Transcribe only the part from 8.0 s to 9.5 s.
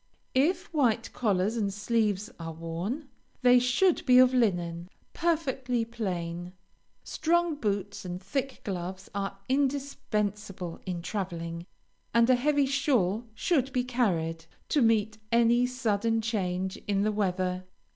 and thick gloves are